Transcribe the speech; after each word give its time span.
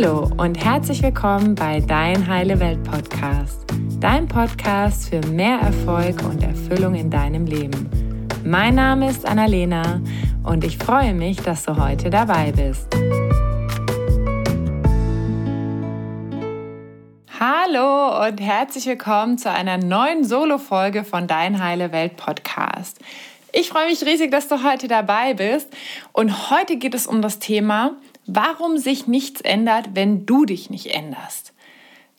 Hallo 0.00 0.30
und 0.36 0.64
herzlich 0.64 1.02
willkommen 1.02 1.56
bei 1.56 1.80
Dein 1.80 2.28
Heile 2.28 2.60
Welt 2.60 2.84
Podcast, 2.84 3.64
dein 3.98 4.28
Podcast 4.28 5.08
für 5.08 5.20
mehr 5.26 5.58
Erfolg 5.58 6.22
und 6.22 6.40
Erfüllung 6.40 6.94
in 6.94 7.10
deinem 7.10 7.46
Leben. 7.46 7.90
Mein 8.44 8.76
Name 8.76 9.10
ist 9.10 9.26
Annalena 9.26 10.00
und 10.44 10.62
ich 10.62 10.78
freue 10.78 11.14
mich, 11.14 11.38
dass 11.38 11.64
du 11.64 11.76
heute 11.76 12.10
dabei 12.10 12.52
bist. 12.52 12.86
Hallo 17.40 18.24
und 18.24 18.40
herzlich 18.40 18.86
willkommen 18.86 19.36
zu 19.36 19.50
einer 19.50 19.78
neuen 19.78 20.22
Solo-Folge 20.22 21.02
von 21.02 21.26
Dein 21.26 21.60
Heile 21.60 21.90
Welt 21.90 22.16
Podcast. 22.16 23.00
Ich 23.50 23.70
freue 23.70 23.88
mich 23.88 24.04
riesig, 24.06 24.30
dass 24.30 24.46
du 24.46 24.62
heute 24.62 24.86
dabei 24.86 25.34
bist 25.34 25.76
und 26.12 26.50
heute 26.50 26.76
geht 26.76 26.94
es 26.94 27.08
um 27.08 27.20
das 27.20 27.40
Thema, 27.40 27.96
warum 28.28 28.78
sich 28.78 29.06
nichts 29.06 29.40
ändert, 29.40 29.90
wenn 29.94 30.26
du 30.26 30.44
dich 30.44 30.70
nicht 30.70 30.94
änderst. 30.94 31.54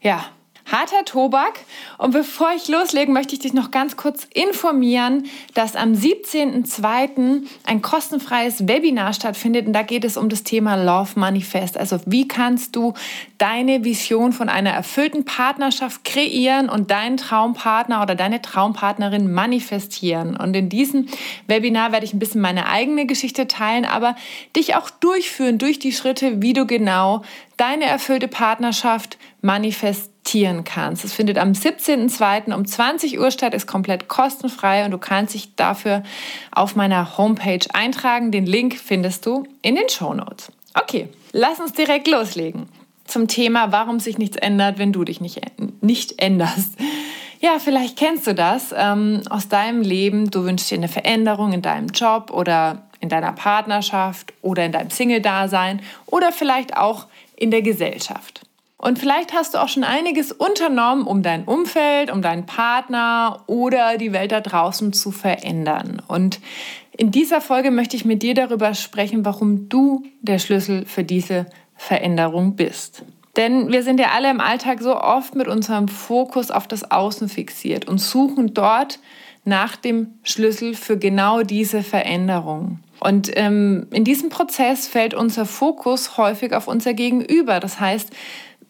Ja, 0.02 0.26
harter 0.72 1.06
Tobak. 1.06 1.60
Und 1.98 2.12
bevor 2.12 2.52
ich 2.56 2.68
loslege, 2.68 3.12
möchte 3.12 3.34
ich 3.34 3.40
dich 3.40 3.54
noch 3.54 3.72
ganz 3.72 3.98
kurz 3.98 4.28
informieren, 4.34 5.26
dass 5.54 5.76
am 5.76 5.94
17.02. 5.94 7.44
ein 7.66 7.82
kostenfreies 7.82 8.68
Webinar 8.68 9.14
stattfindet. 9.14 9.68
Und 9.68 9.74
da 9.74 9.82
geht 9.82 10.06
es 10.06 10.18
um 10.18 10.30
das 10.30 10.44
Thema 10.44 10.76
Love 10.76 11.20
Manifest. 11.20 11.78
Also 11.78 12.00
wie 12.06 12.28
kannst 12.28 12.76
du 12.76 12.94
deine 13.38 13.84
Vision 13.84 14.34
von 14.34 14.50
einer 14.50 14.72
erfüllten 14.72 15.26
Partnerschaft 15.26 16.04
kreieren 16.04 16.70
und 16.70 16.92
deinen 16.92 17.18
Traumpartner 17.18 18.02
oder 18.02 18.16
deine 18.16 18.42
Traumpartnerin 18.42 19.32
manifestieren. 19.32 20.36
Und 20.36 20.56
in 20.56 20.70
diesem 20.70 21.08
Webinar 21.48 21.92
werde 21.92 22.06
ich 22.06 22.14
ein 22.14 22.20
bisschen 22.20 22.42
meine 22.42 22.68
eigene 22.68 23.06
Geschichte 23.06 23.48
teilen, 23.48 23.86
aber 23.86 24.16
dich 24.56 24.76
auch 24.76 24.90
durchführen 24.90 25.58
durch 25.58 25.80
die 25.80 25.94
Schritte, 25.94 26.42
wie 26.42 26.54
du 26.54 26.66
genau 26.66 27.24
deine 27.58 27.86
erfüllte 27.86 28.28
Partnerschaft 28.28 29.18
manifestierst 29.42 30.19
investieren 30.30 30.64
kannst. 30.64 31.04
Es 31.04 31.14
findet 31.14 31.38
am 31.38 31.52
17.02. 31.52 32.54
um 32.54 32.66
20 32.66 33.20
Uhr 33.20 33.32
statt, 33.32 33.54
ist 33.54 33.68
komplett 33.68 34.08
kostenfrei 34.08 34.86
und 34.86 34.92
du 34.92 34.98
kannst 34.98 35.34
dich 35.34 35.56
dafür 35.56 36.04
auf 36.52 36.76
meiner 36.76 37.18
Homepage 37.18 37.66
eintragen. 37.74 38.32
Den 38.32 38.46
Link 38.46 38.78
findest 38.78 39.26
du 39.26 39.48
in 39.62 39.76
den 39.76 39.90
Show 39.90 40.14
Notes. 40.14 40.52
Okay, 40.74 41.10
lass 41.32 41.60
uns 41.60 41.74
direkt 41.74 42.08
loslegen 42.08 42.68
zum 43.06 43.28
Thema, 43.28 43.72
warum 43.72 44.00
sich 44.00 44.20
nichts 44.20 44.38
ändert, 44.38 44.78
wenn 44.78 44.94
du 44.94 45.04
dich 45.04 45.20
nicht, 45.20 45.42
nicht 45.82 46.22
änderst. 46.22 46.74
Ja, 47.40 47.58
vielleicht 47.58 47.98
kennst 47.98 48.28
du 48.28 48.36
das 48.36 48.74
ähm, 48.78 49.22
aus 49.30 49.48
deinem 49.48 49.82
Leben. 49.82 50.30
Du 50.30 50.44
wünschst 50.44 50.70
dir 50.70 50.78
eine 50.78 50.90
Veränderung 50.90 51.54
in 51.54 51.64
deinem 51.64 51.88
Job 51.88 52.30
oder 52.32 52.84
in 53.00 53.10
deiner 53.10 53.32
Partnerschaft 53.32 54.34
oder 54.42 54.66
in 54.66 54.74
deinem 54.74 54.92
Single-Dasein 54.92 55.82
oder 56.06 56.32
vielleicht 56.32 56.78
auch 56.78 57.08
in 57.36 57.50
der 57.50 57.62
Gesellschaft. 57.62 58.42
Und 58.82 58.98
vielleicht 58.98 59.34
hast 59.34 59.54
du 59.54 59.58
auch 59.58 59.68
schon 59.68 59.84
einiges 59.84 60.32
unternommen, 60.32 61.06
um 61.06 61.22
dein 61.22 61.44
Umfeld, 61.44 62.10
um 62.10 62.22
deinen 62.22 62.46
Partner 62.46 63.44
oder 63.46 63.98
die 63.98 64.14
Welt 64.14 64.32
da 64.32 64.40
draußen 64.40 64.94
zu 64.94 65.12
verändern. 65.12 66.02
Und 66.08 66.40
in 66.96 67.12
dieser 67.12 67.42
Folge 67.42 67.72
möchte 67.72 67.98
ich 67.98 68.06
mit 68.06 68.24
dir 68.24 68.34
darüber 68.34 68.74
sprechen, 68.74 69.26
warum 69.26 69.68
du 69.68 70.04
der 70.22 70.40
Schlüssel 70.40 70.86
für 70.86 71.04
diese 71.04 71.46
Veränderung 71.76 72.56
bist. 72.56 73.04
Denn 73.36 73.70
wir 73.70 73.84
sind 73.84 74.00
ja 74.00 74.12
alle 74.16 74.32
im 74.32 74.40
Alltag 74.40 74.82
so 74.82 74.96
oft 74.96 75.36
mit 75.36 75.50
unserem 75.50 75.90
Fokus 75.90 76.50
auf 76.50 76.66
das 76.66 76.90
Außen 76.90 77.28
fixiert 77.28 77.86
und 77.86 77.98
suchen 78.00 78.54
dort 78.54 79.00
nach 79.44 79.76
dem 79.76 80.14
Schlüssel 80.24 80.74
für 80.74 80.98
genau 80.98 81.44
diese 81.44 81.84
Veränderung. 81.84 82.80
Und 83.00 83.32
ähm, 83.36 83.88
in 83.92 84.04
diesem 84.04 84.30
Prozess 84.30 84.88
fällt 84.88 85.14
unser 85.14 85.46
Fokus 85.46 86.18
häufig 86.18 86.54
auf 86.54 86.68
unser 86.68 86.94
Gegenüber. 86.94 87.60
Das 87.60 87.80
heißt, 87.80 88.12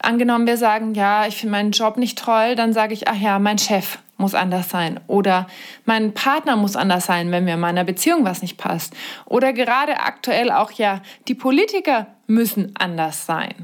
angenommen, 0.02 0.48
wir 0.48 0.58
sagen, 0.58 0.94
ja, 0.94 1.28
ich 1.28 1.38
finde 1.38 1.52
meinen 1.52 1.72
Job 1.72 1.98
nicht 1.98 2.18
toll, 2.18 2.56
dann 2.56 2.74
sage 2.74 2.94
ich, 2.94 3.08
ach 3.08 3.20
ja, 3.20 3.40
mein 3.40 3.58
Chef 3.58 4.00
muss 4.18 4.34
anders 4.34 4.70
sein 4.70 5.00
oder 5.08 5.48
mein 5.86 6.14
Partner 6.14 6.58
muss 6.58 6.76
anders 6.76 7.06
sein, 7.06 7.32
wenn 7.32 7.46
mir 7.46 7.54
in 7.54 7.60
meiner 7.60 7.86
Beziehung 7.86 8.26
was 8.26 8.42
nicht 8.42 8.58
passt. 8.58 8.94
Oder 9.26 9.54
gerade 9.54 10.02
aktuell 10.02 10.52
auch, 10.52 10.72
ja, 10.72 11.02
die 11.28 11.36
Politiker 11.36 12.08
müssen 12.28 12.74
anders 12.78 13.26
sein. 13.26 13.56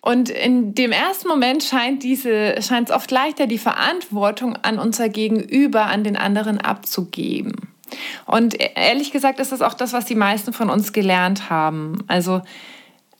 Und 0.00 0.28
in 0.28 0.74
dem 0.74 0.92
ersten 0.92 1.28
Moment 1.28 1.62
scheint 1.62 2.04
es 2.04 2.90
oft 2.90 3.10
leichter, 3.10 3.46
die 3.46 3.56
Verantwortung 3.56 4.56
an 4.56 4.78
unser 4.78 5.08
Gegenüber, 5.08 5.86
an 5.86 6.04
den 6.04 6.16
anderen 6.16 6.60
abzugeben. 6.60 7.54
Und 8.26 8.56
ehrlich 8.76 9.12
gesagt 9.12 9.38
ist 9.40 9.52
das 9.52 9.62
auch 9.62 9.74
das, 9.74 9.92
was 9.92 10.04
die 10.04 10.14
meisten 10.14 10.52
von 10.52 10.68
uns 10.68 10.92
gelernt 10.92 11.48
haben. 11.48 12.04
Also 12.06 12.42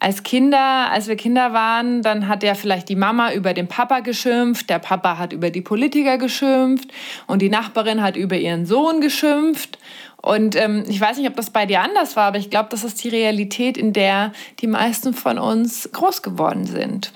als 0.04 0.22
Kinder, 0.22 0.90
als 0.90 1.08
wir 1.08 1.16
Kinder 1.16 1.54
waren, 1.54 2.02
dann 2.02 2.28
hat 2.28 2.42
ja 2.42 2.54
vielleicht 2.54 2.90
die 2.90 2.94
Mama 2.94 3.32
über 3.32 3.54
den 3.54 3.68
Papa 3.68 4.00
geschimpft, 4.00 4.68
der 4.68 4.78
Papa 4.78 5.16
hat 5.16 5.32
über 5.32 5.48
die 5.48 5.62
Politiker 5.62 6.18
geschimpft 6.18 6.90
und 7.26 7.40
die 7.40 7.48
Nachbarin 7.48 8.02
hat 8.02 8.14
über 8.14 8.36
ihren 8.36 8.66
Sohn 8.66 9.00
geschimpft. 9.00 9.78
Und 10.20 10.56
ähm, 10.56 10.84
ich 10.88 11.00
weiß 11.00 11.16
nicht, 11.16 11.26
ob 11.26 11.36
das 11.36 11.48
bei 11.48 11.64
dir 11.64 11.80
anders 11.80 12.16
war, 12.16 12.24
aber 12.24 12.36
ich 12.36 12.50
glaube, 12.50 12.68
das 12.68 12.84
ist 12.84 13.02
die 13.02 13.08
Realität, 13.08 13.78
in 13.78 13.94
der 13.94 14.34
die 14.60 14.66
meisten 14.66 15.14
von 15.14 15.38
uns 15.38 15.88
groß 15.90 16.20
geworden 16.20 16.66
sind. 16.66 17.10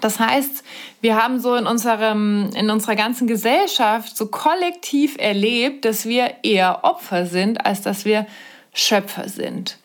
Das 0.00 0.18
heißt, 0.18 0.64
wir 1.00 1.14
haben 1.14 1.38
so 1.38 1.54
in, 1.54 1.68
unserem, 1.68 2.50
in 2.56 2.68
unserer 2.70 2.96
ganzen 2.96 3.28
Gesellschaft 3.28 4.16
so 4.16 4.26
kollektiv 4.26 5.14
erlebt, 5.20 5.84
dass 5.84 6.04
wir 6.04 6.34
eher 6.42 6.80
Opfer 6.82 7.26
sind, 7.26 7.64
als 7.64 7.82
dass 7.82 8.04
wir 8.04 8.26
Schöpfer 8.74 9.28
sind. 9.28 9.78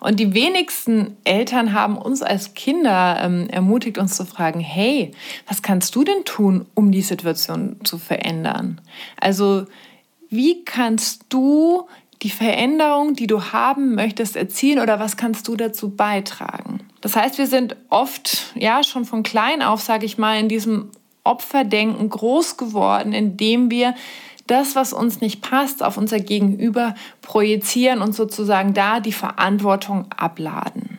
Und 0.00 0.20
die 0.20 0.34
wenigsten 0.34 1.16
Eltern 1.24 1.72
haben 1.72 1.96
uns 1.96 2.22
als 2.22 2.54
Kinder 2.54 3.18
ähm, 3.22 3.48
ermutigt, 3.50 3.98
uns 3.98 4.16
zu 4.16 4.24
fragen, 4.24 4.60
hey, 4.60 5.12
was 5.46 5.62
kannst 5.62 5.94
du 5.94 6.04
denn 6.04 6.24
tun, 6.24 6.66
um 6.74 6.92
die 6.92 7.02
Situation 7.02 7.76
zu 7.84 7.98
verändern? 7.98 8.80
Also, 9.20 9.66
wie 10.30 10.64
kannst 10.64 11.26
du 11.28 11.88
die 12.22 12.30
Veränderung, 12.30 13.14
die 13.14 13.26
du 13.26 13.52
haben 13.52 13.94
möchtest, 13.94 14.36
erzielen 14.36 14.80
oder 14.80 14.98
was 14.98 15.16
kannst 15.16 15.46
du 15.48 15.56
dazu 15.56 15.90
beitragen? 15.90 16.80
Das 17.00 17.14
heißt, 17.14 17.38
wir 17.38 17.46
sind 17.46 17.76
oft, 17.90 18.52
ja, 18.56 18.82
schon 18.82 19.04
von 19.04 19.22
klein 19.22 19.62
auf, 19.62 19.80
sage 19.80 20.04
ich 20.04 20.18
mal, 20.18 20.38
in 20.38 20.48
diesem 20.48 20.90
Opferdenken 21.22 22.08
groß 22.08 22.56
geworden, 22.56 23.12
indem 23.12 23.70
wir 23.70 23.94
das, 24.50 24.74
was 24.74 24.92
uns 24.92 25.20
nicht 25.20 25.42
passt, 25.42 25.82
auf 25.82 25.96
unser 25.96 26.18
Gegenüber 26.18 26.94
projizieren 27.22 28.02
und 28.02 28.14
sozusagen 28.14 28.74
da 28.74 29.00
die 29.00 29.12
Verantwortung 29.12 30.06
abladen. 30.10 30.98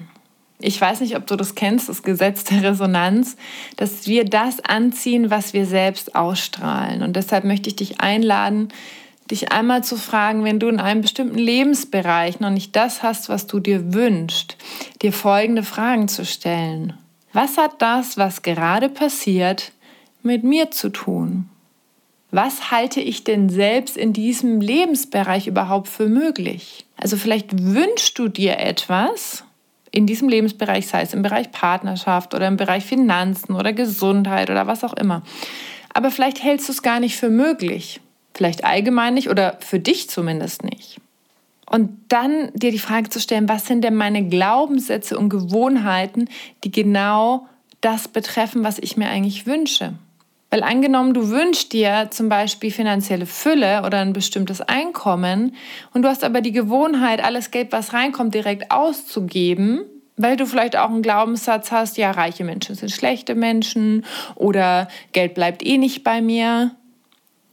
Ich 0.62 0.80
weiß 0.80 1.00
nicht, 1.00 1.16
ob 1.16 1.26
du 1.26 1.38
das 1.38 1.56
kennst, 1.56 1.88
das 1.88 2.04
Gesetz 2.04 2.44
der 2.44 2.64
Resonanz, 2.64 3.38
dass 3.78 4.08
wir 4.08 4.26
das 4.26 4.60
anziehen, 4.60 5.30
was 5.32 5.54
wir 5.54 5.66
selbst 5.66 6.16
ausstrahlen. 6.16 7.02
Und 7.02 7.16
deshalb 7.16 7.46
möchte 7.46 7.70
ich 7.70 7.78
dich 7.78 8.02
einladen, 8.02 8.68
dich 9.32 9.52
einmal 9.52 9.84
zu 9.84 9.96
fragen, 9.96 10.44
wenn 10.44 10.60
du 10.60 10.68
in 10.68 10.80
einem 10.80 11.02
bestimmten 11.02 11.38
Lebensbereich 11.38 12.42
noch 12.42 12.50
nicht 12.50 12.76
das 12.76 13.04
hast, 13.04 13.30
was 13.30 13.48
du 13.48 13.60
dir 13.60 13.94
wünschst, 13.94 14.58
dir 15.02 15.14
folgende 15.14 15.64
Fragen 15.64 16.08
zu 16.08 16.26
stellen. 16.26 16.94
Was 17.31 17.58
hat 17.58 17.81
das, 17.81 18.18
was 18.18 18.42
gerade 18.42 18.90
passiert, 18.90 19.72
mit 20.24 20.44
mir 20.44 20.72
zu 20.72 20.90
tun? 20.90 21.48
Was 22.32 22.72
halte 22.72 23.02
ich 23.02 23.24
denn 23.24 23.50
selbst 23.50 23.98
in 23.98 24.14
diesem 24.14 24.62
Lebensbereich 24.62 25.48
überhaupt 25.48 25.88
für 25.88 26.08
möglich? 26.08 26.86
Also 26.98 27.18
vielleicht 27.18 27.64
wünschst 27.64 28.20
du 28.20 28.28
dir 28.28 28.60
etwas 28.60 29.44
in 29.92 30.06
diesem 30.06 30.30
Lebensbereich, 30.30 30.88
sei 30.88 31.02
es 31.02 31.14
im 31.14 31.24
Bereich 31.24 31.52
Partnerschaft 31.52 32.36
oder 32.36 32.48
im 32.48 32.58
Bereich 32.58 32.86
Finanzen 32.86 33.56
oder 33.56 33.74
Gesundheit 33.74 34.50
oder 34.50 34.68
was 34.68 34.84
auch 34.84 34.94
immer. 34.94 35.24
Aber 35.94 36.12
vielleicht 36.12 36.44
hältst 36.44 36.68
du 36.68 36.74
es 36.74 36.84
gar 36.84 37.00
nicht 37.00 37.18
für 37.18 37.30
möglich. 37.30 38.00
Vielleicht 38.36 38.64
allgemein 38.64 39.16
nicht 39.16 39.30
oder 39.30 39.58
für 39.60 39.80
dich 39.80 40.10
zumindest 40.10 40.64
nicht. 40.64 41.02
Und 41.66 41.92
dann 42.10 42.52
dir 42.54 42.72
die 42.72 42.80
Frage 42.80 43.10
zu 43.10 43.20
stellen, 43.20 43.50
was 43.50 43.66
sind 43.66 43.84
denn 43.84 43.96
meine 43.96 44.28
Glaubenssätze 44.28 45.18
und 45.18 45.30
Gewohnheiten, 45.30 46.30
die 46.64 46.72
genau 46.72 47.48
das 47.82 48.08
betreffen, 48.08 48.64
was 48.64 48.78
ich 48.80 48.98
mir 48.98 49.10
eigentlich 49.10 49.46
wünsche? 49.46 49.94
Weil 50.50 50.63
angenommen, 50.63 51.13
du 51.13 51.30
wünschst 51.30 51.74
dir 51.74 52.07
zum 52.10 52.28
Beispiel 52.28 52.72
finanzielle 52.72 53.28
Fülle 53.28 53.84
oder 53.86 54.00
ein 54.00 54.13
bestimmtes 54.13 54.62
Einkommen 54.62 55.56
und 55.94 56.01
du 56.01 56.10
hast 56.10 56.24
aber 56.24 56.42
die 56.42 56.51
Gewohnheit, 56.51 57.24
alles 57.24 57.51
Geld, 57.51 57.72
was 57.72 57.94
reinkommt, 57.94 58.34
direkt 58.34 58.72
auszugeben, 58.72 59.84
weil 60.18 60.38
du 60.38 60.46
vielleicht 60.46 60.75
auch 60.75 60.90
einen 60.90 61.04
Glaubenssatz 61.04 61.72
hast, 61.72 61.98
ja, 61.98 62.12
reiche 62.12 62.44
Menschen 62.44 62.75
sind 62.75 62.92
schlechte 62.92 63.36
Menschen 63.36 64.06
oder 64.36 64.88
Geld 65.12 65.36
bleibt 65.36 65.63
eh 65.66 65.78
nicht 65.78 66.04
bei 66.04 66.19
mir, 66.19 66.72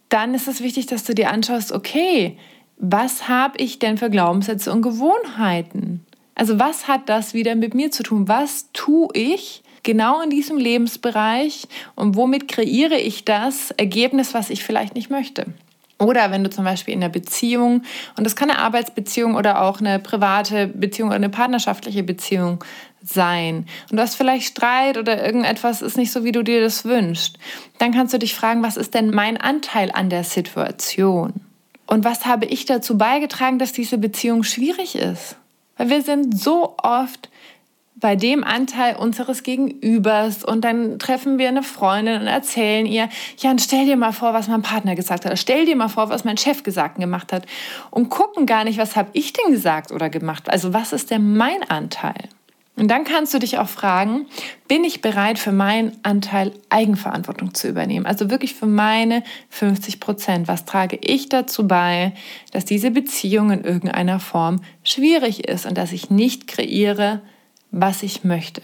dann 0.09 0.35
ist 0.35 0.49
es 0.49 0.63
wichtig, 0.63 0.87
dass 0.87 1.05
du 1.05 1.15
dir 1.15 1.31
anschaust, 1.31 1.73
okay, 1.73 2.39
was 2.79 3.29
habe 3.29 3.59
ich 3.59 3.79
denn 3.79 3.99
für 3.99 4.11
Glaubenssätze 4.11 4.73
und 4.73 4.83
Gewohnheiten? 4.83 6.05
Also 6.35 6.59
was 6.59 6.89
hat 6.89 7.09
das 7.09 7.35
wieder 7.35 7.55
mit 7.55 7.75
mir 7.75 7.91
zu 7.91 8.03
tun? 8.03 8.29
Was 8.29 8.71
tue 8.73 9.09
ich, 9.15 9.63
genau 9.87 10.21
in 10.21 10.29
diesem 10.29 10.59
Lebensbereich 10.59 11.67
und 11.95 12.17
womit 12.17 12.49
kreiere 12.49 12.99
ich 12.99 13.25
das 13.25 13.71
Ergebnis, 13.71 14.35
was 14.35 14.51
ich 14.51 14.63
vielleicht 14.63 14.95
nicht 14.95 15.09
möchte. 15.09 15.47
Oder 15.99 16.31
wenn 16.31 16.45
du 16.45 16.51
zum 16.51 16.65
Beispiel 16.65 16.93
in 16.93 17.03
einer 17.03 17.11
Beziehung, 17.11 17.83
und 18.19 18.25
das 18.25 18.37
kann 18.37 18.51
eine 18.51 18.59
Arbeitsbeziehung 18.59 19.35
oder 19.35 19.63
auch 19.63 19.81
eine 19.81 19.99
private 19.99 20.67
Beziehung 20.67 21.09
oder 21.09 21.17
eine 21.17 21.31
partnerschaftliche 21.31 22.03
Beziehung 22.03 22.63
sein 23.03 23.67
und 23.91 23.97
du 23.97 24.03
hast 24.03 24.17
vielleicht 24.17 24.49
Streit 24.49 24.99
oder 24.99 25.25
irgendetwas 25.25 25.81
ist 25.81 25.97
nicht 25.97 26.13
so, 26.13 26.25
wie 26.25 26.33
du 26.33 26.43
dir 26.43 26.61
das 26.61 26.85
wünschst, 26.85 27.39
dann 27.79 27.93
kannst 27.93 28.13
du 28.13 28.19
dich 28.19 28.35
fragen, 28.35 28.63
was 28.63 28.77
ist 28.77 28.93
denn 28.93 29.11
mein 29.11 29.39
Anteil 29.39 29.91
an 29.93 30.11
der 30.11 30.25
Situation? 30.25 31.33
Und 31.87 32.05
was 32.05 32.27
habe 32.27 32.47
ich 32.47 32.67
dazu 32.67 32.99
beigetragen, 32.99 33.61
dass 33.61 33.73
diese 33.73 33.97
Beziehung 33.97 34.43
schwierig 34.43 34.97
ist? 34.97 35.37
Weil 35.77 35.89
wir 35.89 36.03
sind 36.03 36.39
so 36.39 36.75
oft 36.83 37.31
bei 37.99 38.15
dem 38.15 38.45
Anteil 38.45 38.97
unseres 38.97 39.43
Gegenübers 39.43 40.45
und 40.45 40.65
dann 40.65 40.99
treffen 40.99 41.39
wir 41.39 41.49
eine 41.49 41.63
Freundin 41.63 42.21
und 42.21 42.27
erzählen 42.27 42.85
ihr, 42.85 43.09
ja, 43.39 43.51
und 43.51 43.61
stell 43.61 43.87
dir 43.87 43.97
mal 43.97 44.13
vor, 44.13 44.35
was 44.35 44.49
mein 44.49 44.63
Partner 44.63 44.95
gesagt 44.95 45.25
hat, 45.25 45.39
stell 45.39 45.65
dir 45.65 45.77
mal 45.77 45.89
vor, 45.89 46.11
was 46.11 46.25
mein 46.25 46.37
Chef 46.37 46.63
gesagt 46.63 46.99
und 46.99 47.01
gemacht 47.01 47.33
hat 47.33 47.47
und 47.91 48.11
gucken 48.11 48.45
gar 48.45 48.65
nicht, 48.65 48.79
was 48.79 48.97
habe 48.97 49.09
ich 49.15 49.33
denn 49.33 49.51
gesagt 49.51 49.93
oder 49.93 50.11
gemacht, 50.11 50.51
also 50.51 50.75
was 50.75 50.93
ist 50.93 51.11
denn 51.11 51.37
mein 51.37 51.63
Anteil? 51.69 52.29
Und 52.79 52.89
dann 52.89 53.05
kannst 53.05 53.33
du 53.33 53.39
dich 53.39 53.57
auch 53.57 53.71
fragen, 53.71 54.27
bin 54.69 54.85
ich 54.85 55.01
bereit 55.01 55.39
für 55.39 55.53
meinen 55.53 55.93
Anteil 56.03 56.53
Eigenverantwortung 56.69 57.55
zu 57.55 57.69
übernehmen? 57.69 58.05
Also 58.05 58.29
wirklich 58.29 58.55
für 58.55 58.67
meine 58.67 59.23
50 59.49 59.99
Prozent. 59.99 60.47
Was 60.47 60.67
trage 60.67 60.99
ich 61.01 61.31
dazu 61.31 61.67
bei, 61.67 62.13
dass 62.53 62.67
diese 62.67 62.91
Beziehung 62.91 63.51
in 63.51 63.65
irgendeiner 63.65 64.21
Form 64.21 64.61
schwierig 64.85 65.49
ist 65.49 65.65
und 65.65 65.79
dass 65.79 65.93
ich 65.93 66.11
nicht 66.11 66.49
kreiere, 66.49 67.23
was 67.77 68.03
ich 68.03 68.25
möchte? 68.25 68.63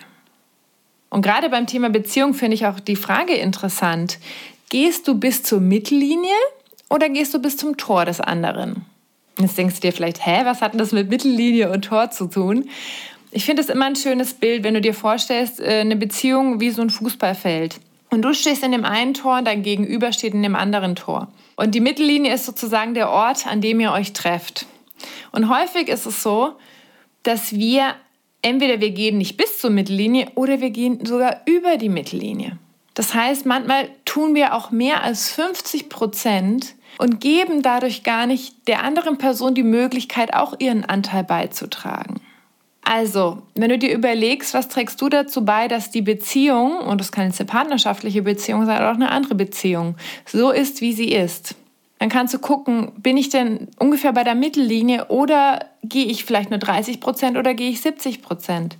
Und 1.10 1.22
gerade 1.22 1.50
beim 1.50 1.66
Thema 1.66 1.90
Beziehung 1.90 2.32
finde 2.32 2.54
ich 2.54 2.66
auch 2.66 2.80
die 2.80 2.96
Frage 2.96 3.34
interessant. 3.34 4.18
Gehst 4.70 5.06
du 5.06 5.14
bis 5.14 5.42
zur 5.42 5.60
Mittellinie 5.60 6.34
oder 6.88 7.10
gehst 7.10 7.34
du 7.34 7.38
bis 7.38 7.58
zum 7.58 7.76
Tor 7.76 8.06
des 8.06 8.20
anderen? 8.20 8.86
Jetzt 9.38 9.58
denkst 9.58 9.76
du 9.76 9.80
dir 9.82 9.92
vielleicht, 9.92 10.24
hä, 10.24 10.40
was 10.44 10.62
hat 10.62 10.78
das 10.80 10.92
mit 10.92 11.10
Mittellinie 11.10 11.70
und 11.70 11.84
Tor 11.84 12.10
zu 12.10 12.26
tun? 12.26 12.70
Ich 13.30 13.44
finde 13.44 13.62
es 13.62 13.68
immer 13.68 13.86
ein 13.86 13.96
schönes 13.96 14.34
Bild, 14.34 14.64
wenn 14.64 14.74
du 14.74 14.80
dir 14.80 14.94
vorstellst, 14.94 15.60
äh, 15.60 15.80
eine 15.80 15.96
Beziehung 15.96 16.60
wie 16.60 16.70
so 16.70 16.80
ein 16.80 16.90
Fußballfeld. 16.90 17.80
Und 18.10 18.22
du 18.22 18.32
stehst 18.32 18.62
in 18.62 18.72
dem 18.72 18.84
einen 18.84 19.14
Tor 19.14 19.38
und 19.38 19.46
dein 19.46 19.62
Gegenüber 19.62 20.12
steht 20.12 20.34
in 20.34 20.42
dem 20.42 20.56
anderen 20.56 20.96
Tor. 20.96 21.28
Und 21.56 21.74
die 21.74 21.80
Mittellinie 21.80 22.34
ist 22.34 22.46
sozusagen 22.46 22.94
der 22.94 23.10
Ort, 23.10 23.46
an 23.46 23.60
dem 23.60 23.80
ihr 23.80 23.92
euch 23.92 24.12
trefft. 24.12 24.66
Und 25.32 25.48
häufig 25.48 25.88
ist 25.88 26.06
es 26.06 26.22
so, 26.22 26.54
dass 27.22 27.52
wir 27.52 27.94
entweder 28.42 28.80
wir 28.80 28.90
gehen 28.90 29.18
nicht 29.18 29.36
bis 29.36 29.58
zur 29.58 29.70
Mittellinie 29.70 30.28
oder 30.34 30.60
wir 30.60 30.70
gehen 30.70 31.04
sogar 31.06 31.40
über 31.46 31.76
die 31.76 31.88
Mittellinie. 31.88 32.58
Das 32.94 33.14
heißt, 33.14 33.46
manchmal 33.46 33.88
tun 34.04 34.34
wir 34.34 34.54
auch 34.54 34.70
mehr 34.70 35.02
als 35.02 35.30
50 35.30 35.88
Prozent 35.88 36.74
und 36.98 37.20
geben 37.20 37.62
dadurch 37.62 38.02
gar 38.02 38.26
nicht 38.26 38.68
der 38.68 38.82
anderen 38.82 39.16
Person 39.16 39.54
die 39.54 39.62
Möglichkeit, 39.62 40.34
auch 40.34 40.54
ihren 40.58 40.84
Anteil 40.84 41.24
beizutragen. 41.24 42.20
Also, 42.84 43.42
wenn 43.54 43.70
du 43.70 43.78
dir 43.78 43.94
überlegst, 43.94 44.54
was 44.54 44.68
trägst 44.68 45.00
du 45.00 45.08
dazu 45.08 45.44
bei, 45.44 45.68
dass 45.68 45.90
die 45.90 46.02
Beziehung, 46.02 46.78
und 46.78 47.00
das 47.00 47.12
kann 47.12 47.28
jetzt 47.28 47.40
eine 47.40 47.46
partnerschaftliche 47.46 48.22
Beziehung 48.22 48.66
sein 48.66 48.78
oder 48.78 48.90
auch 48.90 48.96
eine 48.96 49.10
andere 49.10 49.36
Beziehung, 49.36 49.94
so 50.26 50.50
ist, 50.50 50.80
wie 50.80 50.92
sie 50.92 51.12
ist, 51.12 51.54
dann 52.02 52.08
kannst 52.08 52.34
du 52.34 52.40
gucken, 52.40 52.90
bin 52.96 53.16
ich 53.16 53.28
denn 53.28 53.68
ungefähr 53.78 54.12
bei 54.12 54.24
der 54.24 54.34
Mittellinie 54.34 55.06
oder 55.06 55.66
gehe 55.84 56.06
ich 56.06 56.24
vielleicht 56.24 56.50
nur 56.50 56.58
30 56.58 56.98
Prozent 56.98 57.36
oder 57.36 57.54
gehe 57.54 57.70
ich 57.70 57.80
70 57.80 58.22
Prozent? 58.22 58.76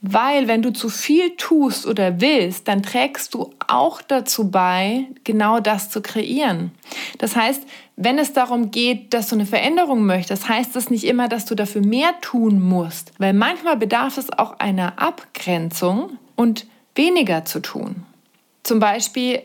Weil 0.00 0.48
wenn 0.48 0.60
du 0.60 0.72
zu 0.72 0.88
viel 0.88 1.36
tust 1.36 1.86
oder 1.86 2.20
willst, 2.20 2.66
dann 2.66 2.82
trägst 2.82 3.32
du 3.34 3.54
auch 3.68 4.02
dazu 4.02 4.50
bei, 4.50 5.06
genau 5.22 5.60
das 5.60 5.88
zu 5.88 6.02
kreieren. 6.02 6.72
Das 7.18 7.36
heißt, 7.36 7.62
wenn 7.94 8.18
es 8.18 8.32
darum 8.32 8.72
geht, 8.72 9.14
dass 9.14 9.28
du 9.28 9.36
eine 9.36 9.46
Veränderung 9.46 10.04
möchtest, 10.04 10.48
heißt 10.48 10.74
das 10.74 10.90
nicht 10.90 11.04
immer, 11.04 11.28
dass 11.28 11.44
du 11.44 11.54
dafür 11.54 11.86
mehr 11.86 12.20
tun 12.22 12.60
musst, 12.60 13.12
weil 13.18 13.34
manchmal 13.34 13.76
bedarf 13.76 14.18
es 14.18 14.36
auch 14.36 14.58
einer 14.58 15.00
Abgrenzung 15.00 16.18
und 16.34 16.66
weniger 16.96 17.44
zu 17.44 17.60
tun. 17.60 18.04
Zum 18.64 18.80
Beispiel, 18.80 19.44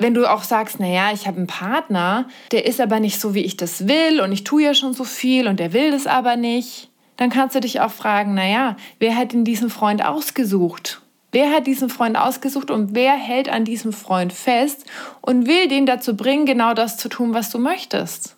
wenn 0.00 0.14
du 0.14 0.30
auch 0.30 0.42
sagst, 0.42 0.80
naja, 0.80 1.10
ich 1.12 1.26
habe 1.26 1.36
einen 1.36 1.46
Partner, 1.46 2.26
der 2.52 2.66
ist 2.66 2.80
aber 2.80 3.00
nicht 3.00 3.20
so, 3.20 3.34
wie 3.34 3.44
ich 3.44 3.56
das 3.56 3.86
will 3.86 4.20
und 4.20 4.32
ich 4.32 4.44
tue 4.44 4.62
ja 4.62 4.74
schon 4.74 4.94
so 4.94 5.04
viel 5.04 5.46
und 5.46 5.60
der 5.60 5.72
will 5.72 5.92
das 5.92 6.06
aber 6.06 6.36
nicht 6.36 6.90
dann 7.20 7.28
kannst 7.28 7.54
du 7.54 7.60
dich 7.60 7.80
auch 7.82 7.90
fragen, 7.90 8.32
naja, 8.32 8.76
wer 8.98 9.14
hat 9.14 9.34
denn 9.34 9.44
diesen 9.44 9.68
Freund 9.68 10.02
ausgesucht? 10.02 11.02
Wer 11.32 11.52
hat 11.52 11.66
diesen 11.66 11.90
Freund 11.90 12.16
ausgesucht 12.16 12.70
und 12.70 12.94
wer 12.94 13.12
hält 13.12 13.50
an 13.50 13.66
diesem 13.66 13.92
Freund 13.92 14.32
fest 14.32 14.86
und 15.20 15.46
will 15.46 15.68
den 15.68 15.84
dazu 15.84 16.16
bringen, 16.16 16.46
genau 16.46 16.72
das 16.72 16.96
zu 16.96 17.10
tun, 17.10 17.34
was 17.34 17.50
du 17.50 17.58
möchtest? 17.58 18.36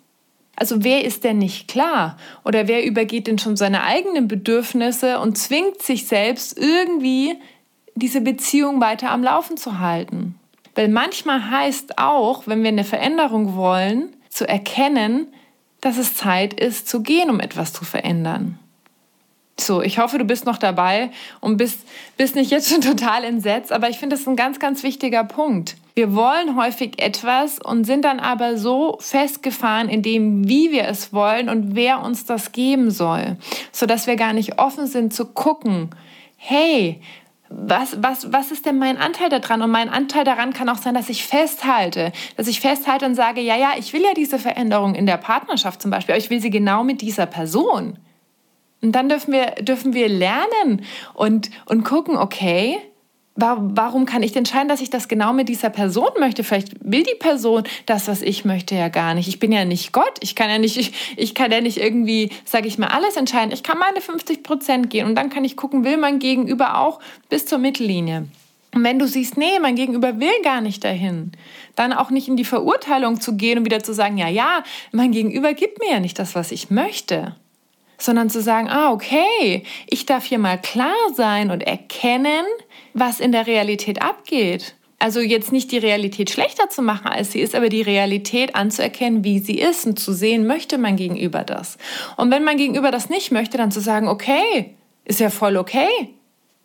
Also 0.56 0.82
wer 0.82 1.04
ist 1.04 1.22
denn 1.22 1.38
nicht 1.38 1.68
klar? 1.68 2.16
Oder 2.44 2.66
wer 2.66 2.84
übergeht 2.84 3.28
denn 3.28 3.38
schon 3.38 3.56
seine 3.56 3.84
eigenen 3.84 4.26
Bedürfnisse 4.26 5.20
und 5.20 5.38
zwingt 5.38 5.80
sich 5.80 6.08
selbst 6.08 6.58
irgendwie 6.58 7.36
diese 7.94 8.20
Beziehung 8.20 8.80
weiter 8.80 9.12
am 9.12 9.22
Laufen 9.22 9.56
zu 9.56 9.78
halten? 9.78 10.34
Weil 10.74 10.88
manchmal 10.88 11.50
heißt 11.50 11.98
auch, 11.98 12.46
wenn 12.46 12.62
wir 12.62 12.68
eine 12.68 12.84
Veränderung 12.84 13.56
wollen, 13.56 14.14
zu 14.28 14.48
erkennen, 14.48 15.26
dass 15.80 15.98
es 15.98 16.16
Zeit 16.16 16.54
ist 16.54 16.88
zu 16.88 17.02
gehen, 17.02 17.28
um 17.28 17.40
etwas 17.40 17.72
zu 17.72 17.84
verändern. 17.84 18.58
So, 19.60 19.82
ich 19.82 19.98
hoffe, 19.98 20.18
du 20.18 20.24
bist 20.24 20.46
noch 20.46 20.58
dabei 20.58 21.10
und 21.40 21.56
bist, 21.56 21.86
bist 22.16 22.34
nicht 22.34 22.50
jetzt 22.50 22.70
schon 22.70 22.80
total 22.96 23.24
entsetzt, 23.24 23.72
aber 23.72 23.88
ich 23.88 23.98
finde 23.98 24.16
das 24.16 24.26
ein 24.26 24.36
ganz, 24.36 24.58
ganz 24.58 24.82
wichtiger 24.82 25.24
Punkt. 25.24 25.76
Wir 25.94 26.14
wollen 26.14 26.56
häufig 26.56 27.02
etwas 27.02 27.58
und 27.58 27.84
sind 27.84 28.04
dann 28.04 28.18
aber 28.18 28.56
so 28.56 28.96
festgefahren 29.00 29.90
in 29.90 30.02
dem, 30.02 30.48
wie 30.48 30.72
wir 30.72 30.88
es 30.88 31.12
wollen 31.12 31.50
und 31.50 31.74
wer 31.76 32.02
uns 32.02 32.24
das 32.24 32.52
geben 32.52 32.90
soll, 32.90 33.36
sodass 33.72 34.06
wir 34.06 34.16
gar 34.16 34.32
nicht 34.32 34.58
offen 34.58 34.86
sind 34.86 35.12
zu 35.12 35.26
gucken, 35.26 35.90
hey, 36.36 37.00
was, 37.54 38.02
was, 38.02 38.32
was 38.32 38.50
ist 38.50 38.66
denn 38.66 38.78
mein 38.78 38.96
Anteil 38.96 39.28
daran? 39.28 39.62
Und 39.62 39.70
mein 39.70 39.88
Anteil 39.88 40.24
daran 40.24 40.52
kann 40.52 40.68
auch 40.68 40.78
sein, 40.78 40.94
dass 40.94 41.08
ich 41.08 41.26
festhalte, 41.26 42.12
dass 42.36 42.46
ich 42.46 42.60
festhalte 42.60 43.06
und 43.06 43.14
sage, 43.14 43.40
ja, 43.40 43.56
ja, 43.56 43.72
ich 43.78 43.92
will 43.92 44.02
ja 44.02 44.14
diese 44.14 44.38
Veränderung 44.38 44.94
in 44.94 45.06
der 45.06 45.16
Partnerschaft 45.16 45.82
zum 45.82 45.90
Beispiel, 45.90 46.14
aber 46.14 46.22
ich 46.22 46.30
will 46.30 46.40
sie 46.40 46.50
genau 46.50 46.84
mit 46.84 47.00
dieser 47.00 47.26
Person. 47.26 47.98
Und 48.82 48.92
dann 48.92 49.08
dürfen 49.08 49.32
wir, 49.32 49.46
dürfen 49.60 49.94
wir 49.94 50.08
lernen 50.08 50.84
und, 51.14 51.50
und 51.66 51.84
gucken, 51.84 52.16
okay, 52.16 52.78
warum 53.34 54.04
kann 54.04 54.22
ich 54.22 54.36
entscheiden, 54.36 54.68
dass 54.68 54.80
ich 54.80 54.90
das 54.90 55.08
genau 55.08 55.32
mit 55.32 55.48
dieser 55.48 55.70
Person 55.70 56.10
möchte? 56.18 56.44
Vielleicht 56.44 56.72
will 56.80 57.02
die 57.02 57.16
Person 57.18 57.64
das, 57.86 58.08
was 58.08 58.22
ich 58.22 58.44
möchte, 58.44 58.74
ja 58.74 58.88
gar 58.88 59.14
nicht. 59.14 59.28
Ich 59.28 59.38
bin 59.38 59.52
ja 59.52 59.64
nicht 59.64 59.92
Gott. 59.92 60.18
Ich 60.20 60.34
kann 60.34 60.50
ja 60.50 60.58
nicht, 60.58 60.76
ich, 60.76 60.92
ich 61.16 61.34
kann 61.34 61.50
ja 61.50 61.60
nicht 61.60 61.78
irgendwie, 61.78 62.30
sage 62.44 62.68
ich 62.68 62.78
mal, 62.78 62.88
alles 62.88 63.16
entscheiden. 63.16 63.52
Ich 63.52 63.62
kann 63.62 63.78
meine 63.78 64.00
50 64.00 64.42
Prozent 64.42 64.90
gehen 64.90 65.06
und 65.06 65.14
dann 65.14 65.30
kann 65.30 65.44
ich 65.44 65.56
gucken, 65.56 65.84
will 65.84 65.96
mein 65.96 66.18
Gegenüber 66.18 66.78
auch 66.78 67.00
bis 67.28 67.46
zur 67.46 67.58
Mittellinie. 67.58 68.26
Und 68.74 68.84
wenn 68.84 68.98
du 68.98 69.06
siehst, 69.06 69.36
nee, 69.36 69.58
mein 69.60 69.76
Gegenüber 69.76 70.18
will 70.18 70.42
gar 70.42 70.62
nicht 70.62 70.82
dahin, 70.82 71.32
dann 71.76 71.92
auch 71.92 72.10
nicht 72.10 72.28
in 72.28 72.36
die 72.36 72.44
Verurteilung 72.44 73.20
zu 73.20 73.36
gehen 73.36 73.58
und 73.58 73.64
wieder 73.66 73.82
zu 73.82 73.92
sagen, 73.92 74.16
ja, 74.16 74.28
ja, 74.28 74.62
mein 74.92 75.12
Gegenüber 75.12 75.52
gibt 75.52 75.78
mir 75.78 75.90
ja 75.90 76.00
nicht 76.00 76.18
das, 76.18 76.34
was 76.34 76.52
ich 76.52 76.70
möchte 76.70 77.34
sondern 77.98 78.30
zu 78.30 78.40
sagen, 78.40 78.68
ah, 78.68 78.92
okay, 78.92 79.64
ich 79.88 80.06
darf 80.06 80.24
hier 80.24 80.38
mal 80.38 80.60
klar 80.60 80.94
sein 81.14 81.50
und 81.50 81.62
erkennen, 81.62 82.44
was 82.94 83.20
in 83.20 83.32
der 83.32 83.46
Realität 83.46 84.02
abgeht. 84.02 84.74
Also 84.98 85.20
jetzt 85.20 85.50
nicht 85.50 85.72
die 85.72 85.78
Realität 85.78 86.30
schlechter 86.30 86.68
zu 86.68 86.80
machen, 86.80 87.08
als 87.08 87.32
sie 87.32 87.40
ist, 87.40 87.56
aber 87.56 87.68
die 87.68 87.82
Realität 87.82 88.54
anzuerkennen, 88.54 89.24
wie 89.24 89.40
sie 89.40 89.58
ist 89.58 89.84
und 89.84 89.98
zu 89.98 90.12
sehen, 90.12 90.46
möchte 90.46 90.78
mein 90.78 90.96
Gegenüber 90.96 91.42
das. 91.42 91.76
Und 92.16 92.30
wenn 92.30 92.44
mein 92.44 92.56
Gegenüber 92.56 92.92
das 92.92 93.08
nicht 93.08 93.32
möchte, 93.32 93.58
dann 93.58 93.72
zu 93.72 93.80
sagen, 93.80 94.06
okay, 94.06 94.76
ist 95.04 95.18
ja 95.18 95.30
voll 95.30 95.56
okay, 95.56 95.88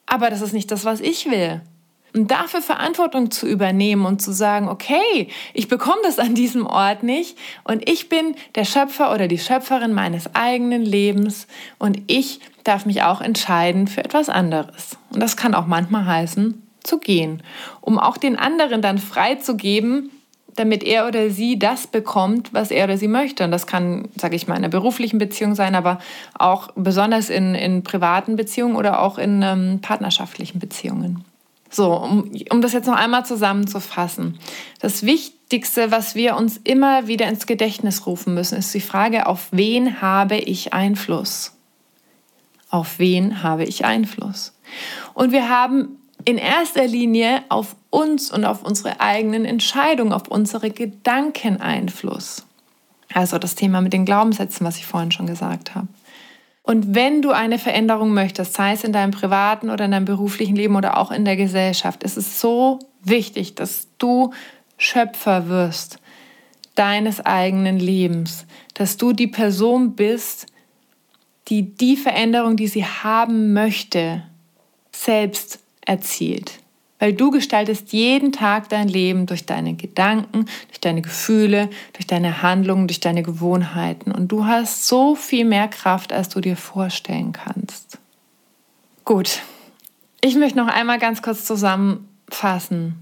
aber 0.06 0.30
das 0.30 0.42
ist 0.42 0.54
nicht 0.54 0.72
das, 0.72 0.86
was 0.86 1.02
ich 1.02 1.32
will. 1.32 1.62
Und 2.14 2.32
dafür 2.32 2.62
Verantwortung 2.62 3.32
zu 3.32 3.48
übernehmen 3.48 4.06
und 4.06 4.22
zu 4.22 4.32
sagen, 4.32 4.70
okay, 4.70 5.28
ich 5.54 5.68
bekomme 5.68 6.02
das 6.04 6.20
an 6.20 6.36
diesem 6.36 6.66
Ort 6.66 7.04
nicht 7.04 7.38
und 7.64 7.88
ich 7.88 8.10
bin 8.10 8.36
der 8.56 8.66
Schöpfer 8.66 9.14
oder 9.14 9.28
die 9.28 9.38
Schöpferin 9.38 9.94
meines 9.94 10.34
eigenen 10.34 10.84
Lebens 10.84 11.48
und 11.78 12.02
ich 12.08 12.40
darf 12.64 12.86
mich 12.86 13.04
auch 13.04 13.22
entscheiden 13.22 13.88
für 13.88 14.04
etwas 14.04 14.30
anderes. 14.30 14.98
Und 15.12 15.22
das 15.22 15.38
kann 15.38 15.54
auch 15.54 15.68
manchmal 15.68 16.06
heißen, 16.06 16.62
zu 16.84 16.98
gehen, 16.98 17.44
um 17.82 18.00
auch 18.00 18.18
den 18.18 18.38
anderen 18.38 18.82
dann 18.82 18.98
freizugeben, 18.98 20.10
damit 20.56 20.84
er 20.84 21.08
oder 21.08 21.30
sie 21.30 21.60
das 21.60 21.88
bekommt, 21.88 22.54
was 22.54 22.72
er 22.72 22.86
oder 22.86 22.98
sie 22.98 23.08
möchte. 23.08 23.44
Und 23.44 23.52
das 23.52 23.68
kann, 23.68 24.10
sage 24.20 24.36
ich 24.36 24.48
mal, 24.48 24.56
in 24.56 24.64
einer 24.64 24.70
beruflichen 24.70 25.20
Beziehung 25.20 25.54
sein, 25.54 25.76
aber 25.76 26.00
auch 26.38 26.70
besonders 26.76 27.30
in, 27.30 27.54
in 27.54 27.84
privaten 27.84 28.36
Beziehungen 28.36 28.76
oder 28.76 29.02
auch 29.02 29.20
in 29.20 29.44
ähm, 29.44 29.80
partnerschaftlichen 29.82 30.60
Beziehungen. 30.60 31.24
So, 31.70 31.94
um, 31.94 32.32
um 32.50 32.62
das 32.62 32.74
jetzt 32.74 32.88
noch 32.88 32.96
einmal 32.96 33.26
zusammenzufassen. 33.26 34.40
Das 34.80 35.04
Wichtigste, 35.04 35.92
was 35.92 36.16
wir 36.16 36.36
uns 36.36 36.58
immer 36.64 37.08
wieder 37.08 37.28
ins 37.28 37.46
Gedächtnis 37.46 38.06
rufen 38.06 38.34
müssen, 38.34 38.58
ist 38.58 38.74
die 38.74 38.82
Frage, 38.82 39.28
auf 39.28 39.48
wen 39.52 40.02
habe 40.02 40.38
ich 40.38 40.74
Einfluss? 40.74 41.54
Auf 42.70 43.00
wen 43.00 43.44
habe 43.44 43.64
ich 43.64 43.86
Einfluss? 43.86 44.54
Und 45.14 45.32
wir 45.32 45.50
haben 45.50 46.00
in 46.26 46.38
erster 46.38 46.86
Linie 46.86 47.44
auf 47.50 47.76
uns 47.90 48.32
und 48.32 48.44
auf 48.44 48.64
unsere 48.64 49.00
eigenen 49.00 49.46
Entscheidungen, 49.46 50.12
auf 50.12 50.28
unsere 50.28 50.72
Gedanken 50.72 51.62
Einfluss. 51.62 52.46
Also 53.14 53.38
das 53.38 53.56
Thema 53.56 53.82
mit 53.82 53.94
den 53.94 54.06
Glaubenssätzen, 54.06 54.66
was 54.66 54.78
ich 54.78 54.86
vorhin 54.86 55.12
schon 55.12 55.28
gesagt 55.28 55.76
habe. 55.76 55.88
Und 56.68 56.94
wenn 56.94 57.22
du 57.22 57.32
eine 57.32 57.60
Veränderung 57.60 58.14
möchtest, 58.14 58.54
sei 58.54 58.74
es 58.74 58.84
in 58.84 58.92
deinem 58.92 59.12
privaten 59.12 59.70
oder 59.70 59.86
in 59.86 59.92
deinem 59.92 60.04
beruflichen 60.04 60.58
Leben 60.58 60.76
oder 60.76 60.98
auch 60.98 61.12
in 61.12 61.24
der 61.24 61.38
Gesellschaft, 61.38 62.04
ist 62.04 62.18
es 62.18 62.42
so 62.42 62.80
wichtig, 63.02 63.56
dass 63.56 63.88
du 64.00 64.34
Schöpfer 64.78 65.48
wirst 65.48 66.00
deines 66.76 67.26
eigenen 67.26 67.80
Lebens, 67.80 68.46
dass 68.74 68.98
du 68.98 69.14
die 69.14 69.28
Person 69.28 69.96
bist, 69.96 70.48
die 71.48 71.74
die 71.74 71.96
Veränderung, 71.96 72.58
die 72.58 72.68
sie 72.68 72.84
haben 72.84 73.54
möchte, 73.54 74.24
selbst 74.92 75.60
erzielt. 75.86 76.60
Weil 77.00 77.14
du 77.14 77.30
gestaltest 77.30 77.94
jeden 77.94 78.32
Tag 78.32 78.70
dein 78.70 78.88
Leben 78.88 79.28
durch 79.28 79.46
deine 79.46 79.76
Gedanken, 79.76 80.46
durch 80.68 80.82
deine 80.82 81.02
Gefühle, 81.02 81.70
durch 81.94 82.08
deine 82.08 82.42
Handlungen, 82.42 82.88
durch 82.88 83.00
deine 83.00 83.22
Gewohnheiten. 83.22 84.12
Und 84.12 84.32
du 84.32 84.46
hast 84.46 84.88
so 84.88 85.16
viel 85.16 85.46
mehr 85.46 85.68
Kraft, 85.68 86.12
als 86.12 86.30
du 86.30 86.42
dir 86.42 86.58
vorstellen 86.58 87.34
kannst. 87.34 88.00
Gut, 89.06 89.42
ich 90.22 90.36
möchte 90.36 90.58
noch 90.58 90.68
einmal 90.68 90.98
ganz 90.98 91.22
kurz 91.22 91.46
zusammenfassen. 91.46 92.96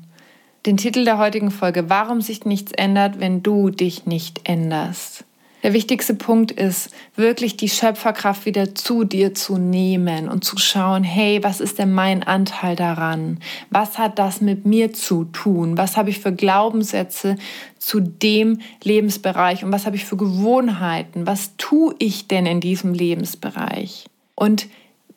Den 0.65 0.77
Titel 0.77 1.05
der 1.05 1.17
heutigen 1.17 1.51
Folge, 1.51 1.89
warum 1.89 2.21
sich 2.21 2.43
nichts 2.43 2.71
ändert, 2.71 3.19
wenn 3.19 3.43
du 3.43 3.69
dich 3.69 4.05
nicht 4.05 4.41
änderst. 4.49 5.23
Der 5.65 5.73
wichtigste 5.73 6.13
Punkt 6.13 6.51
ist, 6.51 6.91
wirklich 7.15 7.57
die 7.57 7.69
Schöpferkraft 7.69 8.45
wieder 8.45 8.75
zu 8.75 9.03
dir 9.03 9.33
zu 9.33 9.57
nehmen 9.57 10.29
und 10.29 10.43
zu 10.43 10.59
schauen, 10.59 11.03
hey, 11.03 11.39
was 11.41 11.59
ist 11.59 11.79
denn 11.79 11.91
mein 11.91 12.21
Anteil 12.21 12.75
daran? 12.75 13.39
Was 13.71 13.97
hat 13.97 14.19
das 14.19 14.41
mit 14.41 14.67
mir 14.67 14.93
zu 14.93 15.23
tun? 15.23 15.75
Was 15.75 15.97
habe 15.97 16.11
ich 16.11 16.19
für 16.19 16.31
Glaubenssätze 16.31 17.37
zu 17.79 17.99
dem 17.99 18.59
Lebensbereich 18.83 19.63
und 19.63 19.71
was 19.71 19.87
habe 19.87 19.95
ich 19.95 20.05
für 20.05 20.17
Gewohnheiten? 20.17 21.25
Was 21.25 21.57
tue 21.57 21.95
ich 21.97 22.27
denn 22.27 22.45
in 22.45 22.61
diesem 22.61 22.93
Lebensbereich? 22.93 24.05
Und 24.35 24.67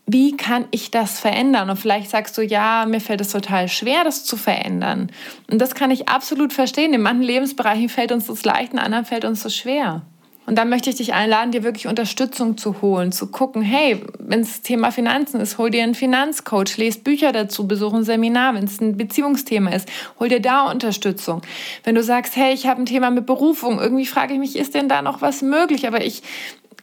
wie 0.06 0.34
kann 0.34 0.64
ich 0.70 0.90
das 0.90 1.20
verändern? 1.20 1.68
Und 1.68 1.76
vielleicht 1.76 2.08
sagst 2.08 2.38
du, 2.38 2.40
ja, 2.40 2.86
mir 2.88 3.02
fällt 3.02 3.20
es 3.20 3.32
total 3.32 3.68
schwer, 3.68 4.02
das 4.02 4.24
zu 4.24 4.38
verändern. 4.38 5.12
Und 5.50 5.58
das 5.58 5.74
kann 5.74 5.90
ich 5.90 6.08
absolut 6.08 6.54
verstehen. 6.54 6.94
In 6.94 7.02
manchen 7.02 7.24
Lebensbereichen 7.24 7.90
fällt 7.90 8.12
uns 8.12 8.28
das 8.28 8.46
leicht, 8.46 8.72
in 8.72 8.78
anderen 8.78 9.04
fällt 9.04 9.26
uns 9.26 9.42
das 9.42 9.54
schwer. 9.54 10.06
Und 10.48 10.54
dann 10.54 10.70
möchte 10.70 10.88
ich 10.88 10.96
dich 10.96 11.12
einladen, 11.12 11.52
dir 11.52 11.62
wirklich 11.62 11.88
Unterstützung 11.88 12.56
zu 12.56 12.80
holen, 12.80 13.12
zu 13.12 13.26
gucken, 13.26 13.60
hey, 13.60 14.00
wenn 14.18 14.40
es 14.40 14.62
Thema 14.62 14.90
Finanzen 14.90 15.42
ist, 15.42 15.58
hol 15.58 15.68
dir 15.68 15.82
einen 15.82 15.94
Finanzcoach, 15.94 16.78
lest 16.78 17.04
Bücher 17.04 17.32
dazu, 17.32 17.68
besuch 17.68 17.92
ein 17.92 18.02
Seminar. 18.02 18.54
Wenn 18.54 18.64
es 18.64 18.80
ein 18.80 18.96
Beziehungsthema 18.96 19.72
ist, 19.72 19.90
hol 20.18 20.30
dir 20.30 20.40
da 20.40 20.70
Unterstützung. 20.70 21.42
Wenn 21.84 21.96
du 21.96 22.02
sagst, 22.02 22.34
hey, 22.34 22.54
ich 22.54 22.66
habe 22.66 22.80
ein 22.80 22.86
Thema 22.86 23.10
mit 23.10 23.26
Berufung, 23.26 23.78
irgendwie 23.78 24.06
frage 24.06 24.32
ich 24.32 24.38
mich, 24.38 24.56
ist 24.56 24.72
denn 24.72 24.88
da 24.88 25.02
noch 25.02 25.20
was 25.20 25.42
möglich? 25.42 25.86
Aber 25.86 26.02
ich 26.02 26.22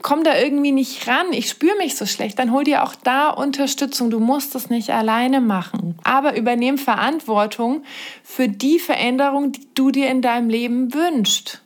komme 0.04 0.22
da 0.22 0.38
irgendwie 0.38 0.72
nicht 0.72 1.08
ran, 1.08 1.26
ich 1.32 1.50
spüre 1.50 1.76
mich 1.78 1.96
so 1.96 2.06
schlecht, 2.06 2.38
dann 2.38 2.52
hol 2.52 2.66
dir 2.66 2.84
auch 2.84 2.94
da 2.94 3.32
Unterstützung. 3.32 4.12
Du 4.12 4.20
musst 4.20 4.54
es 4.54 4.70
nicht 4.70 4.92
alleine 4.92 5.42
machen. 5.42 5.98
Aber 6.04 6.38
übernehm 6.38 6.78
Verantwortung 6.78 7.82
für 8.24 8.48
die 8.48 8.78
Veränderung, 8.78 9.54
die 9.54 9.68
du 9.74 9.90
dir 9.90 10.12
in 10.12 10.22
deinem 10.22 10.50
Leben 10.50 10.94
wünschst. 10.94 11.65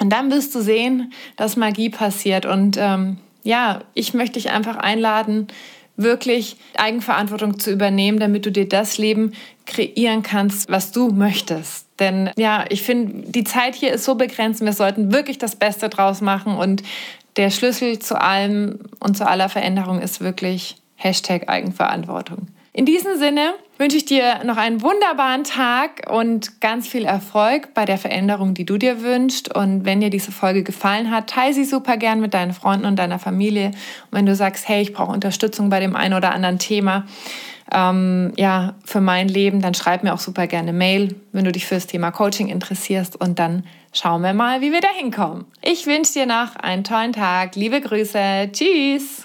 Und 0.00 0.10
dann 0.10 0.30
wirst 0.30 0.54
du 0.54 0.60
sehen, 0.60 1.12
dass 1.36 1.56
Magie 1.56 1.90
passiert. 1.90 2.46
Und 2.46 2.76
ähm, 2.78 3.18
ja, 3.44 3.82
ich 3.94 4.14
möchte 4.14 4.34
dich 4.34 4.50
einfach 4.50 4.76
einladen, 4.76 5.48
wirklich 5.96 6.56
Eigenverantwortung 6.76 7.58
zu 7.58 7.70
übernehmen, 7.70 8.18
damit 8.18 8.46
du 8.46 8.50
dir 8.50 8.66
das 8.66 8.96
Leben 8.96 9.32
kreieren 9.66 10.22
kannst, 10.22 10.70
was 10.70 10.92
du 10.92 11.10
möchtest. 11.10 11.86
Denn 11.98 12.30
ja, 12.36 12.64
ich 12.70 12.82
finde, 12.82 13.30
die 13.30 13.44
Zeit 13.44 13.74
hier 13.74 13.92
ist 13.92 14.04
so 14.04 14.14
begrenzt. 14.14 14.62
Wir 14.62 14.72
sollten 14.72 15.12
wirklich 15.12 15.36
das 15.36 15.54
Beste 15.54 15.90
draus 15.90 16.22
machen. 16.22 16.54
Und 16.56 16.82
der 17.36 17.50
Schlüssel 17.50 17.98
zu 17.98 18.18
allem 18.18 18.80
und 18.98 19.18
zu 19.18 19.28
aller 19.28 19.50
Veränderung 19.50 20.00
ist 20.00 20.20
wirklich 20.20 20.76
Hashtag 20.96 21.48
Eigenverantwortung. 21.48 22.48
In 22.72 22.86
diesem 22.86 23.18
Sinne 23.18 23.54
wünsche 23.78 23.96
ich 23.96 24.04
dir 24.04 24.44
noch 24.44 24.56
einen 24.56 24.80
wunderbaren 24.80 25.42
Tag 25.42 26.08
und 26.08 26.60
ganz 26.60 26.86
viel 26.86 27.04
Erfolg 27.04 27.74
bei 27.74 27.84
der 27.84 27.98
Veränderung, 27.98 28.54
die 28.54 28.64
du 28.64 28.78
dir 28.78 29.02
wünschst. 29.02 29.52
Und 29.52 29.84
wenn 29.84 30.00
dir 30.00 30.10
diese 30.10 30.30
Folge 30.30 30.62
gefallen 30.62 31.10
hat, 31.10 31.30
teile 31.30 31.52
sie 31.52 31.64
super 31.64 31.96
gern 31.96 32.20
mit 32.20 32.32
deinen 32.32 32.52
Freunden 32.52 32.86
und 32.86 32.96
deiner 32.96 33.18
Familie. 33.18 33.68
Und 33.68 34.18
wenn 34.18 34.26
du 34.26 34.36
sagst, 34.36 34.68
hey, 34.68 34.82
ich 34.82 34.92
brauche 34.92 35.10
Unterstützung 35.10 35.68
bei 35.68 35.80
dem 35.80 35.96
einen 35.96 36.14
oder 36.14 36.32
anderen 36.32 36.60
Thema, 36.60 37.06
ähm, 37.72 38.32
ja, 38.36 38.74
für 38.84 39.00
mein 39.00 39.28
Leben, 39.28 39.60
dann 39.60 39.74
schreib 39.74 40.04
mir 40.04 40.14
auch 40.14 40.18
super 40.18 40.46
gerne 40.46 40.72
Mail, 40.72 41.16
wenn 41.32 41.44
du 41.44 41.52
dich 41.52 41.66
für 41.66 41.74
das 41.74 41.88
Thema 41.88 42.12
Coaching 42.12 42.48
interessierst. 42.48 43.20
Und 43.20 43.40
dann 43.40 43.64
schauen 43.92 44.22
wir 44.22 44.34
mal, 44.34 44.60
wie 44.60 44.70
wir 44.70 44.80
da 44.80 44.88
hinkommen. 44.96 45.44
Ich 45.60 45.86
wünsche 45.86 46.12
dir 46.12 46.26
noch 46.26 46.54
einen 46.54 46.84
tollen 46.84 47.12
Tag. 47.12 47.56
Liebe 47.56 47.80
Grüße. 47.80 48.50
Tschüss. 48.52 49.24